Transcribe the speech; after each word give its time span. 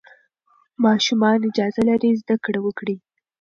ماشومان 0.85 1.39
اجازه 1.49 1.81
لري 1.89 2.11
زده 2.21 2.35
کړه 2.45 2.59
وکړي. 2.63 2.95